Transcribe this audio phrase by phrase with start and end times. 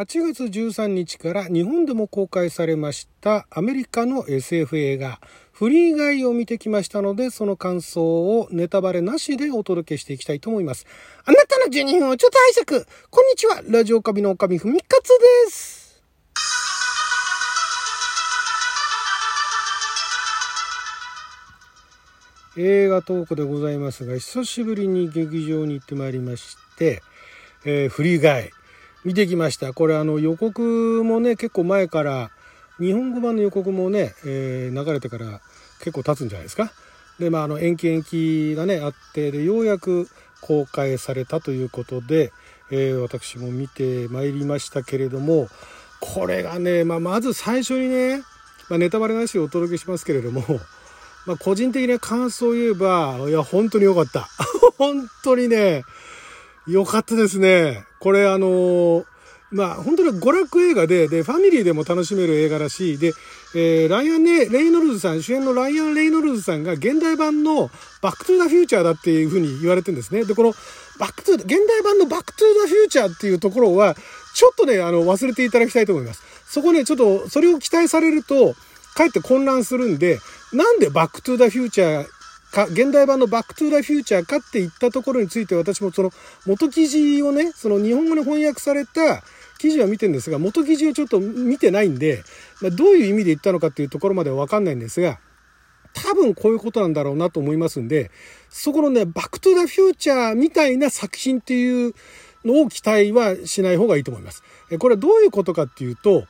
[0.00, 5.20] 8月13日から日本でも公開されましたアメリカの SF 映画
[5.52, 10.86] フリーガイを見てきましたので、その感想をネタバレなしでお届けしていきたいと思います。
[11.26, 15.08] あなたの12分をちょっと拝借こんにちはラジオカビのおかみふみかつ
[15.44, 16.02] です。
[22.56, 27.02] 映画トークでございますが、久しぶりに劇場に行ってまいりまして、
[27.66, 28.50] えー、フリーガイ
[29.04, 29.72] 見てきました。
[29.72, 32.30] これあの予告もね、結構前から、
[32.78, 35.40] 日本語版の予告もね、えー、流れてから
[35.78, 36.72] 結構経つんじゃないですか。
[37.18, 40.08] で、まあ、あの延期延期がね、あって、で、ようやく
[40.40, 42.32] 公開されたということで、
[42.70, 45.48] えー、私も見てまいりましたけれども、
[46.00, 48.22] これがね、まあ、まず最初にね、
[48.68, 50.42] まあ、ネタバレなしでお届けしますけれども、
[51.26, 54.28] まあ、個人的な感想を言えば、いや、本当に良かった。
[54.78, 55.84] 本当にね、
[56.66, 57.84] 良かったですね。
[58.00, 59.04] これあのー、
[59.50, 62.98] まあ本当に娯楽映画で、で、ファミリーでも楽しめる映画らしい。
[62.98, 63.12] で、
[63.54, 67.70] えー、ライアンね、レイノルズさん、主演のライアン・レイノルズさんが現代版の
[68.00, 70.24] バックトゥザフューチャーだっていうふうに言われてるんですね。
[70.24, 70.52] で、この
[70.98, 73.96] バックトゥ、現代版のバックトゥザフューチャーっていうところは、
[74.34, 76.22] ちょっとね、あの、忘れていただきたいと思います。
[76.46, 78.54] そこね、ちょっと、それを期待されると、
[78.94, 80.20] かえって混乱するんで、
[80.52, 82.19] なんでバックトゥザフューチャー
[82.50, 86.10] か、現代版のバックトゥザフューチャーかって言ったところについて私もその
[86.46, 89.22] 元記事をね、その日本語に翻訳された
[89.58, 92.22] 記事は見てるんですが、元記事をちょっと見てないんで、
[92.62, 95.18] どういう意味で言ったのかっていうところまではわかんないんですが、
[95.92, 98.10] 多分こういうことなんだろうなと思いますんで、
[98.48, 101.94] そこのね、バックトゥザフューチャーみたいな作品っていう
[102.44, 104.42] のを期待はしない方がいいと思います。
[104.78, 106.24] これはどういうことかっていうと、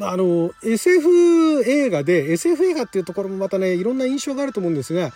[0.00, 5.12] あの、SF 映画で、SF 映画っていうところもまたね、いろんな印象があると思うんですが、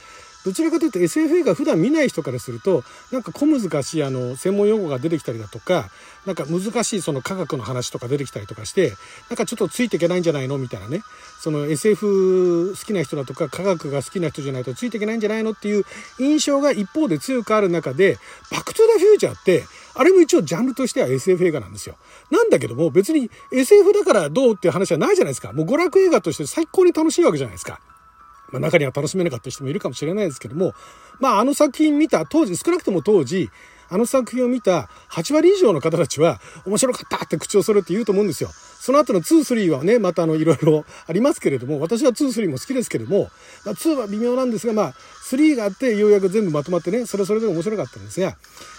[0.49, 2.83] どちらかというと SF 映画普段見ない人からすると、
[3.13, 5.91] なんか小難しいあの、専門用語が出てきたりだとか、
[6.25, 8.95] なんか難しいその科学の話とか出てきたりとかして、
[9.29, 11.03] なんかちょっとついていけないんじゃないのみたいなね。
[11.39, 15.85] その SF 好きな人だとか科学が好きな人じゃないとついていけないんじゃないのっていう
[16.19, 18.17] 印象が一方で強くある中で、
[18.51, 21.97] バックトゥザフューチャーって、あれも一応ジャンルとしては SF 映画なんですよ。
[22.31, 25.53] なんだけども別に SF だからどうっていう話はないじゃないですか。
[25.53, 27.81] もう娯楽映画として最高に楽しいわけじゃないですか。
[28.51, 30.75] まあ、中には楽しめなかった人もいるかもしれないですけども、
[31.21, 33.51] まあ、あの作品見た当時、少なくとも当時、
[33.91, 38.51] あの作品を見た8割以上の方たちは面白かったって口を揃えて言うと思うんですよ。
[38.53, 43.31] その後の2、3はね、またあの、いろいろありますけれども、私は2、3も好きですけども、
[43.65, 44.95] まあ、2は微妙なんですが、まあ、
[45.31, 48.37] 3があってようやく全部まとまってね、それはそれで面白かったんですが、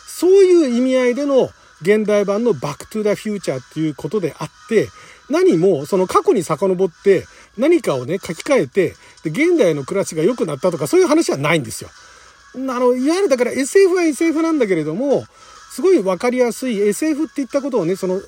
[0.07, 1.49] そういう意味合いでの
[1.81, 4.89] 現代版のバックトゥーザフューチャーっていうことであって、
[5.29, 7.25] 何もその過去に遡って
[7.57, 11.89] 何かをね、書き換えて、で、現代の暮らしが良くなったとかそういう話はないんですよ。
[12.55, 15.25] あの、いわゆるだから SF は SF なんだけれども、
[15.71, 18.21] すごいわかりやすい SF って言ったことをね、その、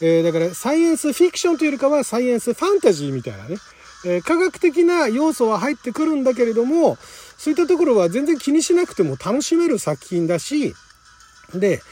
[0.00, 3.56] えー、だからサイエンスフィクションというよりかはサイエンスファンタジーみたいなね、
[4.04, 6.96] えー、科学的な要素は入ってくるんだけれども、
[7.36, 10.74] そういったところは全然気にしなくても楽しめる作品だし、
[11.52, 11.82] で、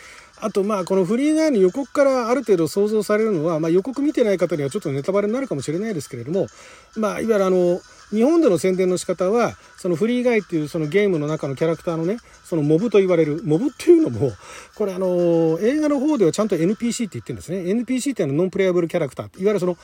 [0.42, 6.48] あとまあこのフリーガイの予告からある程度想像されるのは、まあ、予告見てない方にはちょっとネタバレになるかもしれないですけれども、
[6.96, 7.80] まあ、いわゆるあの
[8.10, 14.32] 日本での宣伝の仕方はそのフリーガイっていうそのゲームの中のキャラクターのねそのモブと言われるモブっていうのも
[14.74, 17.58] これあの映画の方ではちゃんと NPC って言ってるんですね。
[17.58, 19.26] NPC っていうのはノンプレイアブルキャラクター。
[19.40, 19.76] いわゆるその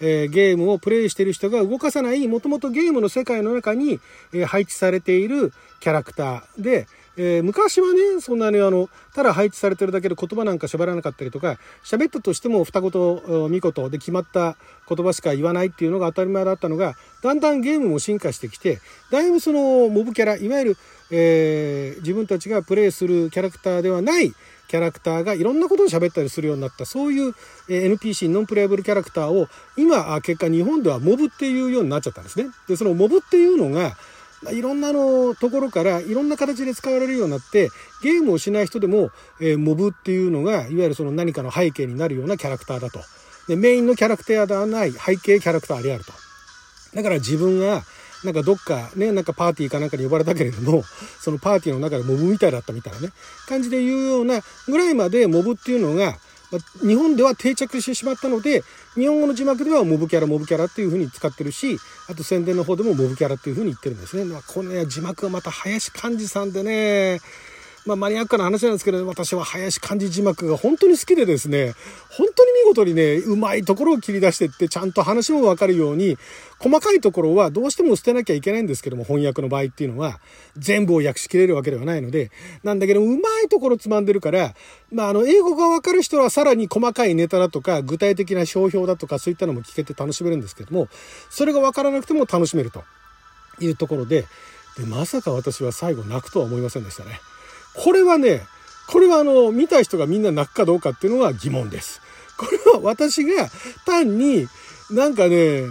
[0.00, 4.00] えー、ゲームをプレイしてる人が動かさないもともとゲームの世界の中に、
[4.32, 6.86] えー、配置されているキャラクターで、
[7.16, 12.90] えー、昔はね、そんなにあの、ただ配置されてるだけで言葉なんか喋らなかったりとか、喋ったとしても二言、
[13.48, 14.56] 三言で決まった
[14.88, 18.80] 言葉しか言わないっていうのが当たり前だったのが、だんだんゲームも進化してきて、
[19.10, 20.76] だいぶそのモブキャラ、いわゆる、
[21.10, 24.34] えー、自分たちがプレイするキャラクターではない
[24.66, 27.34] キャラクターがいろんなことを喋ったりするようになった、そういう
[27.68, 32.50] NPC、ノンプレイブルキャラクターを、今、結果日本ではモブっていうようになっちゃったんですね。
[32.66, 33.96] で、そのモブっていうのが、
[34.52, 37.70] いろんなのところからいろんな形で使われるようになって
[38.02, 43.00] ゲームをしない人でも、えー、モブっていうのがいわゆるその何かの背景になるようなキャラクターだと。
[43.48, 46.12] でメインのキャラクターではない背景キャラクターであると。
[46.94, 47.82] だから自分が
[48.24, 50.82] なんかどっかねなんかパーティーかなんかに呼ばれたけれども
[51.20, 53.08] そのパーティーの中でモブみたいだったみたいなね
[53.46, 56.16] 感じで言うようなぐらいまでモブっていうのが
[56.80, 58.62] 日本では定着してしまったので、
[58.94, 61.78] 日本語の字幕ではモブキャラ、モブキャラっていう風に使ってるし、
[62.08, 64.24] あと宣伝の方でもモブキャラっていう風に言ってるんですね。
[64.24, 67.20] まあ、このね、字幕はまた林寛治さんでね、
[67.86, 71.74] まあ、マニアックな話なんですけど、私は林漢字字幕が本当に好きでですね、
[72.08, 76.16] 本当に見事にね、うまいところを切り出してって、ちゃんと話もわかるように、
[76.58, 80.18] 細かいところはどうしても捨てなきゃいけないんですけども、翻訳の場合っていうのは、
[80.56, 82.30] 全部を訳しきれるわけではないので、
[82.62, 84.54] なんだけど、うまいところつまんでるから、
[84.90, 90.88] まあ、あの、英語がわかる人はさらに細かいネタだとか、具体的な商標だとか、そういったのも聞けて楽しめるんですけども、
[91.28, 92.82] それがわからなくても楽しめると
[93.60, 94.24] いうところで、
[94.78, 97.20] で、まさか私は最後泣くとは思いませんでしたね。
[97.74, 98.46] これはね、
[98.88, 102.00] これはあの、見た人がみんな泣くかどうかっていうのは疑問です。
[102.36, 103.48] これは私が
[103.86, 104.48] 単に
[104.90, 105.62] なんかね、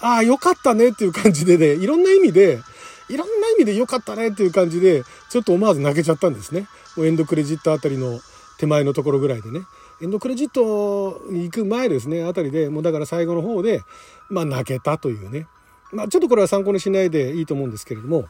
[0.00, 2.60] ああ、よかったねっていう感じでね、いろんな意味で、
[3.08, 6.66] いろんな意味でよかったねっていう感じで、ちょっと思わず泣けちゃったんですね。
[6.98, 8.20] エンドクレジットあたりの
[8.58, 9.60] 手前のところぐらいでね。
[10.00, 13.82] エンドクレジットに行く前ですね、あたりで、もうだから最後の方で、
[14.28, 15.46] まあ泣けたというね。
[15.92, 18.26] まあちょっとこれは参考にしないでいいと思うんですけれども。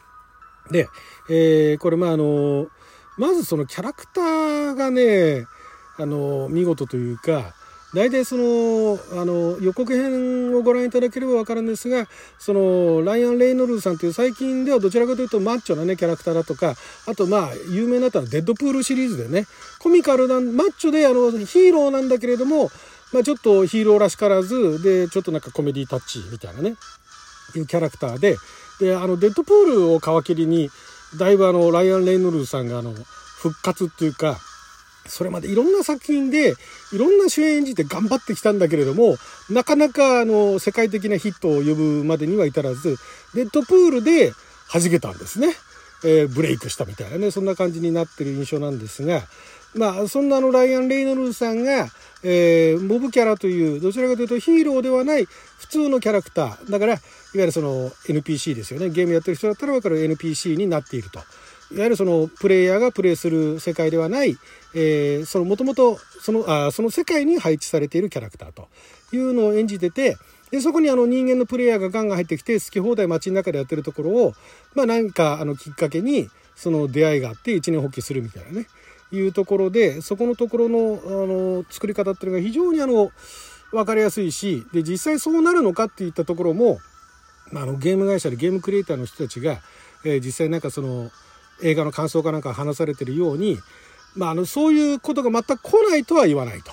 [0.69, 0.87] で、
[1.29, 2.67] えー、これまああの、
[3.17, 5.45] まずそのキャラクターがね、
[5.97, 7.53] あの、見事というか、
[7.93, 12.07] 大体その、あの、予告編をご覧いただければわかるんですが、
[12.39, 16.75] その、ライアン・レイノルズさんという最近ではどちらかというとマッチョなね、キャラクターだとか、
[17.07, 19.45] あとまあ、有名になったのはデッドプールシリーズでね、
[19.79, 22.71] コミカルな、マッチョであの、ヒーローなんだけれども、
[23.13, 26.75] まあちょっとヒーローらしからず、で、ちょっとなんかコメディタッチみたいなね、
[27.55, 28.37] いうキャラクターで、
[28.79, 30.71] で、あの、デッドプールを皮切りに、
[31.17, 32.93] だいぶあの、ライアン・レイノルズさんがあの、
[33.39, 34.39] 復活っていうか、
[35.07, 36.55] それまでいろんな作品で
[36.93, 39.17] いろんな主演演じて頑張ってきたんだけれども、
[39.49, 42.95] なかなかあの、世界的なヒットを呼ぶまでには至らず、
[43.35, 44.31] デッドプールで
[44.71, 45.53] 弾けたんですね。
[46.05, 49.23] えー、ブレイクしたみたいなね、そんな感じになってる印象なんですが、
[49.75, 51.87] まあ、そんなあの、ライアン・レイノルズさんが、
[52.23, 56.71] えー、モブキャラという、どちらかというとヒーローではない普通のキャラクター。
[56.71, 57.01] だから、いわ
[57.33, 58.89] ゆるその NPC ですよね。
[58.89, 61.19] ゲームやってる人だったらわかる NPC になっていると。
[61.73, 64.37] いわゆるそのプレイヤーがプレイする世界ではない、
[64.75, 68.67] えー、そのもともとそのあその世界に配置されているキャラクターと
[69.11, 70.17] いうのを演じてて
[70.51, 74.33] でそこにあの人間のプレイヤーがガンガン入ってきて好き放題街の中でやってるところを、
[74.75, 78.67] まあ、何かあのきっかけにその出会いがあって一年発起するみたいなね
[79.15, 83.11] いうところでそこのところのあの作り方っていうのが非常にあの
[83.71, 86.79] 分かりやすいしで実際そうなるのかっていったところも、
[87.51, 89.59] まあ、あのゲーム会社でゲームクリエイターの人たちが、
[90.05, 91.11] えー、実際なんかその
[91.61, 93.57] 映画の感想かなんか話されてるように、
[94.15, 96.71] まあ、あのそういうことが全く来ないとは言わないと。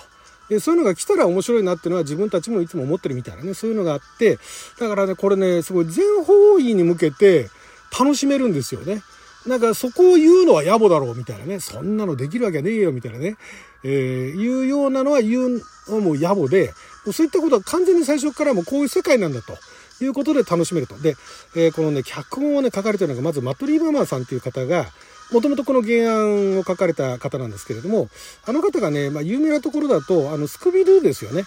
[0.49, 4.37] でそういうのが来たら面白いなっていうのは自分たちもいつも思ってるみたいなねそういうのがあって
[4.79, 7.49] だからねこれねすごい全方位に向けて
[7.97, 9.01] 楽しめるんですよね。
[9.45, 11.59] なんかそこを言うのは野暮だろうみたいなね。
[11.59, 13.37] そんなのできるわけねえよみたいなね。
[13.83, 16.73] えー、言うようなのは言うのも野暮で、
[17.11, 19.57] そういったことは完全に最初からもうこういう世界なんだと。
[20.03, 20.97] いうことで楽しめると。
[20.97, 21.15] で、
[21.55, 24.87] えー、このね、脚本をね、書かれてるのが、まずマト・リーバーマンさんっていう方が、
[25.31, 28.09] もともとこの原案を書かれた方なんですけれども、
[28.45, 31.43] あの方がね、まあ、有名なところだと、あの、スクビドゥですよね。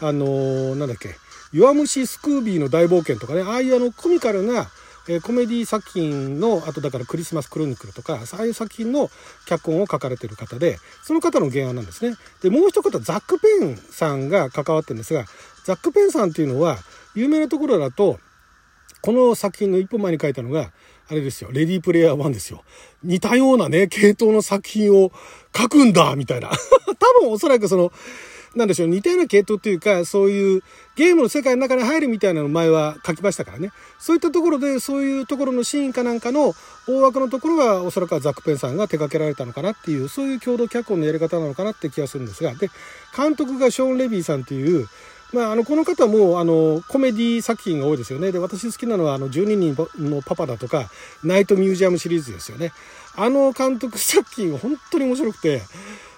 [0.00, 1.16] あのー、なんだっけ、
[1.52, 4.68] 弱虫スクービーの大冒険とかね、ああいうあの、コミカルな、
[5.08, 9.10] えー、コメディ作品の、あとだからクリスマスクロニクルとか、ああいう作品の
[9.46, 12.16] 脚本を書かれてる方で、その方の原案なんですね。
[12.42, 15.24] で、もう一方、ザック・ペンさんが関わってるんですが、
[15.64, 16.78] ザック・ペンさんっていうのは、
[17.14, 18.18] 有名なところだと、
[19.00, 20.72] この作品の一本前に書いたのが、
[21.08, 22.64] あれですよ、レディープレイヤー1ですよ。
[23.04, 25.12] 似たようなね、系統の作品を
[25.56, 26.50] 書くんだみたいな。
[26.98, 27.92] 多分おそらくその、
[28.56, 30.62] なんでしょう、似たような系統っていうか、そういう
[30.96, 33.70] ゲームの世界の中に入るみたいなの前は書きましたからね。
[33.98, 36.54] そういったところで、そういうところのシーンかなんかの
[36.88, 42.70] 大枠のところは、おそらくはザック・ペンさんが手掛けられたのかなっていう、そういう共同脚本のやり方なのかなって気がするんですが、で、
[43.14, 44.88] 監督がショーン・レビーさんっていう、
[45.34, 48.32] まあ、あの、この方も、あの、コメディ作品が多いですよね。
[48.32, 50.88] で、私好きなのは、あの、12人のパパだとか、
[51.24, 52.72] ナイトミュージアムシリーズですよね。
[53.18, 55.62] あの監督作品本当に面白くて、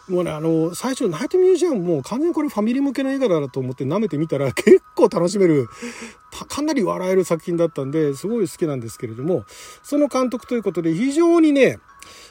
[0.08, 5.68] もうね、あの、最初、ナイトミュージアムも完全にこれファミリー向けの映画だと思って舐めてみたら結構楽しめる、
[6.48, 9.44] かなり笑える作品だったんで、すごい好きなんですけれども、
[9.82, 11.78] その監督ということで非常にね、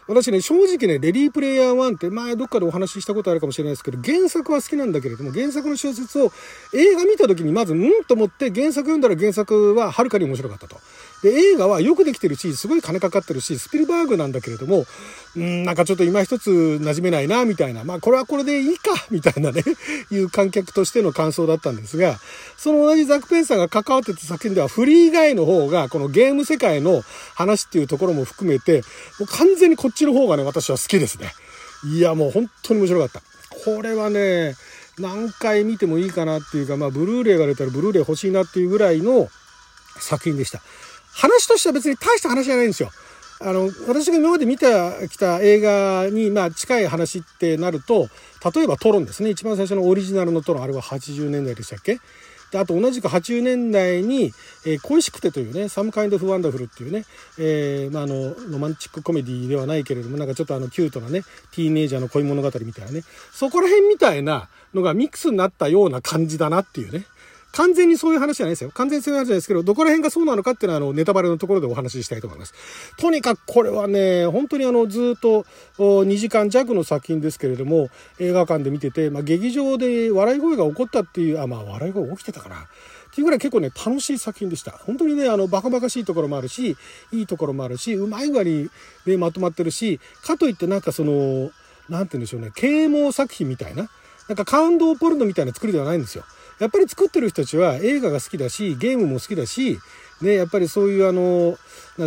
[0.08, 6.32] 私ね、正直ね、レディープレイヤー1って前どっかでお話ししたことあるかもしれないですけど、原作は好きなんだけれども、原作の小説を
[6.74, 10.78] 映画見た時にまず、んと思って原作読んだら原作ははるかに面白かったと。
[11.24, 14.86] で、映画はよくできてるし、すごい金かかってるし、スピルバーグなんだけれども、
[15.36, 17.84] ん、なんかちょっと今一つ馴染めないな、みたいな。
[17.84, 19.64] まあ、これはこれでいいか、 みたいなね、
[20.12, 22.20] いう観客としての感想だったんですが、
[22.58, 27.04] その同じザク・ペンサーが関わってた作品では、フリー以外の方が、このゲーム世界の
[27.36, 28.84] 話っていうところも含めて、
[29.20, 31.34] もう完全にこっちの方がね、私は好きですね。
[31.86, 33.22] いや、もう本当に面白かった。
[33.64, 34.56] これはね、
[35.00, 39.30] 何回見てもいいかなっていうか、まあ、ブルーレイが出たらブルーレイ欲しいなっていうぐらいの
[40.00, 40.62] 作品でした。
[41.18, 42.92] 話としては別に大した話じゃないんですよ。
[43.40, 44.66] あの、私が今まで見て
[45.12, 48.08] きた映画に、まあ、近い話ってなると、
[48.56, 49.30] 例えばトロンですね。
[49.30, 52.00] 一番最初のオリジナルのトロン、あれは80年代でしたっけ？
[52.52, 54.32] であと同じく80年代に
[54.66, 57.06] 「えー、恋しくて」というね「Some Kind of Wonderful」っていうね、
[57.38, 67.06] えーまあ、あのロマンチックコメディではないけれどもなんかちょっとあのキュートなねティーネイジャーの恋物語みたいなねそこら辺みたいなのがミックスになったような感じだなっていうね
[67.58, 68.70] 完全にそういう話じゃないですよ。
[68.72, 72.54] 完全にそういう話じゃないですけど、どこら辺がそうなのかっていうのは、あの、ネタバレのところでお話ししたいと思います。
[73.00, 75.44] とにかくこれはね、本当にあの、ずっと
[75.80, 82.58] 2時間弱の作品ですけれども、映画館で見てて、まあ、劇場で笑い声が起こったっていう、あ、まあ、笑い声起きてたかな。
[82.58, 82.60] っ
[83.16, 84.74] ていうぐらい結構ね、楽しい作品でした。
[84.74, 86.78] 本当にね、あの、バカバカしいところもあるし、
[87.12, 88.70] いいところもあるし、うまい具合に
[89.08, 91.50] ね、まとまってるし、かといってなんかその、
[91.90, 93.90] なんて言うんでしょうね、啓蒙作品みたいな、
[94.28, 96.24] なんか感動ポルノみたいな作りではないんですよ。
[96.60, 99.80] やっぱり作ってる人たちは映画が好きだし、ゲームも好きだし、
[100.22, 101.58] ね、やっぱりそういうあの、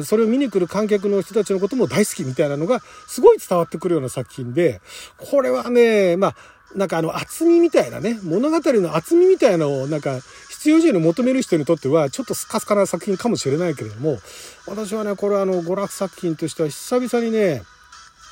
[0.05, 4.81] それを見に来る観客の人たちのことも大好きみたいなのがすごい伝わってくるような作品で、
[5.19, 6.35] これはね、まあ、
[6.75, 14.19] なんかあの厚みみたいなね、物語の厚みみたいなのをなんか必要以上に求める人にとってはちょっとスカスカな作品かもしれないけれども、
[14.67, 17.63] 私はね、これはあの娯楽作品としては久々にね、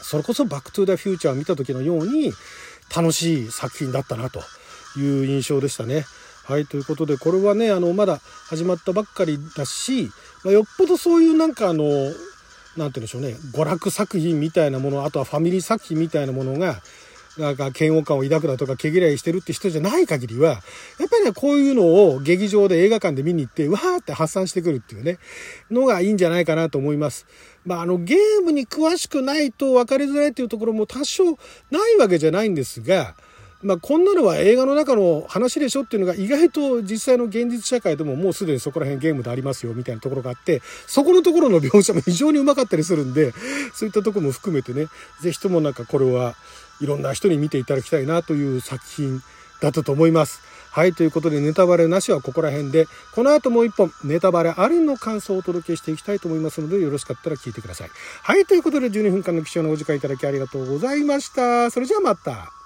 [0.03, 2.33] それこそバックトゥーザフューチャーを見た時のように
[2.95, 4.41] 楽しい作品だったなと。
[4.99, 6.05] いう印象でしたね。
[6.45, 10.11] はい、ということで、これはね、あの、まだ始まったばっかりだし、
[10.45, 12.14] まあ、よっぽどそういうなんかあの、なんて
[12.76, 16.81] 言うんでしょうね、娯楽作品みたいなもの、あとはファミリー作品みたいなものが、
[17.38, 20.62] なんか嫌悪感を抱くだとか毛嫌いしてるって人じゃない限りは、
[20.99, 25.19] やっぱりね、こういうのを劇場で映画館で見に行って、わーって発散してくるっていうね、
[25.71, 27.26] のがいいんじゃないかなと思います。
[27.64, 31.25] まあ、あの、ゲームに詳しくないと分かりづらいっていうところも多少
[31.71, 33.14] ないわけじゃないんですが、
[33.62, 43.33] まあ、こんなのは映画の中の話でしょっていうのが意外と実際の現実社会でももうすでにそこら辺ゲームでありますよみたいなところがあってそこのところの描写も非常にうまかったりするんで
[43.75, 44.87] そういったとこも含めてね
[45.21, 46.37] 是非ともなんかこれは
[46.81, 49.23] いろんな人に見ていただきたいなという作品
[49.61, 50.41] だったと思います。
[50.71, 50.93] はい。
[50.93, 57.91] ということで、ネタバレなしはここら辺で、この後もう一本、ネタバレありの感想をお届けしていきたいと思いますので、よろしかったら聞いてください。
[58.23, 58.47] はい。
[58.47, 61.71] ということで、12分間の貴重なお時間いただきありがとうございました。
[61.73, 62.58] それじゃあまた。